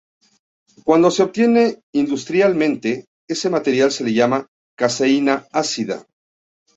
[0.83, 6.07] Cuando se obtiene industrialmente, este material se le llama "caseína ácida".